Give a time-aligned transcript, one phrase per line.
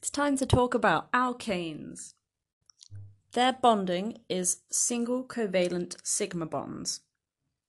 [0.00, 2.14] It's time to talk about alkanes.
[3.32, 7.00] Their bonding is single covalent sigma bonds.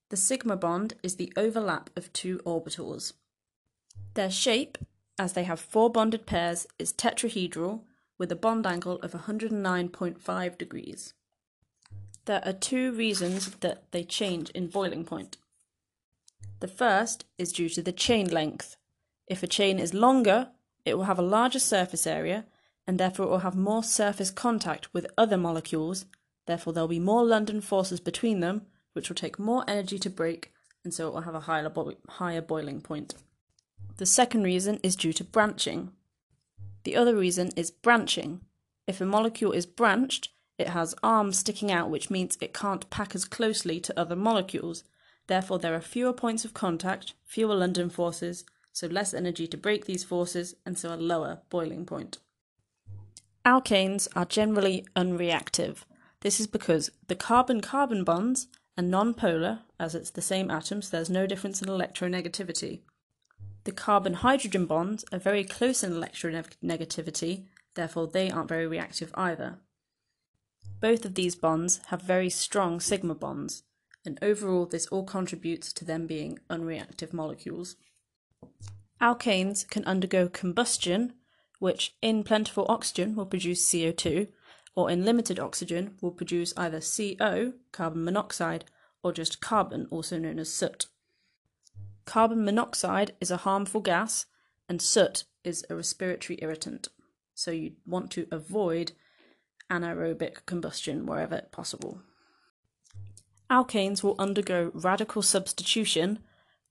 [0.08, 3.12] The sigma bond is the overlap of two orbitals.
[4.14, 4.78] Their shape,
[5.20, 7.82] as they have four bonded pairs, is tetrahedral
[8.18, 11.14] with a bond angle of 109.5 degrees.
[12.24, 15.36] There are two reasons that they change in boiling point.
[16.62, 18.78] The first is due to the chain length.
[19.28, 20.52] If a chain is longer,
[20.86, 22.46] it will have a larger surface area
[22.88, 26.06] and therefore it will have more surface contact with other molecules,
[26.46, 30.10] therefore there will be more London forces between them, which will take more energy to
[30.10, 30.52] break,
[30.84, 33.14] and so it will have a higher, bo higher boiling point.
[33.98, 35.92] The second reason is due to branching.
[36.84, 38.42] The other reason is branching.
[38.88, 43.16] If a molecule is branched, it has arms sticking out, which means it can't pack
[43.16, 44.84] as closely to other molecules.
[45.28, 49.86] Therefore, there are fewer points of contact, fewer London forces, so less energy to break
[49.86, 52.20] these forces, and so a lower boiling point.
[53.46, 55.78] Alkanes are generally unreactive.
[56.22, 61.10] This is because the carbon-carbon bonds are non-polar, as it's the same atom, so there's
[61.10, 62.82] no difference in electronegativity.
[63.64, 67.46] The carbon-hydrogen bonds are very close in electronegativity,
[67.76, 69.60] therefore they aren't very reactive either.
[70.80, 73.64] Both of these bonds have very strong sigma bonds,
[74.06, 77.76] and overall this all contributes to them being unreactive molecules.
[79.02, 81.14] Alkanes can undergo combustion,
[81.60, 84.28] which in plentiful oxygen will produce CO2,
[84.76, 88.66] or in limited oxygen will produce either CO, carbon monoxide,
[89.04, 90.86] or just carbon, also known as soot.
[92.06, 94.28] Carbon monoxide is a harmful gas,
[94.70, 96.88] and soot is a respiratory irritant.
[97.34, 98.92] So you want to avoid
[99.70, 102.02] anaerobic combustion wherever possible.
[103.50, 106.20] Alkanes will undergo radical substitution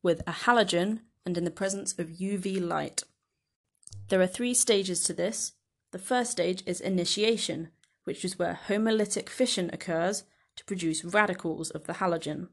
[0.02, 3.04] with a halogen and in the presence of UV light.
[4.08, 5.52] There are three stages to this.
[5.92, 7.68] The first stage is initiation,
[8.04, 10.24] which is where homolytic fission occurs
[10.56, 12.48] to produce radicals of the halogen.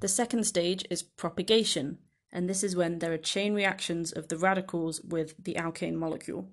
[0.00, 1.98] The second stage is propagation,
[2.32, 6.50] and this is when there are chain reactions of the radicals with the alkane molecule.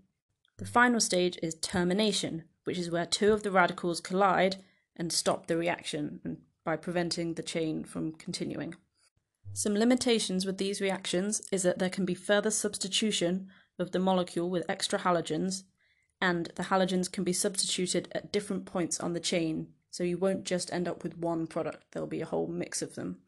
[0.57, 4.57] The final stage is termination, which is where two of the radicals collide
[4.95, 8.75] and stop the reaction by preventing the chain from continuing.
[9.55, 14.49] Some limitations with these reactions is that there can be further substitution of the molecule
[14.49, 15.63] with extra halogens,
[16.19, 20.43] and the halogens can be substituted at different points on the chain, so you won't
[20.43, 23.19] just end up with one product, there'll be a whole mix of them.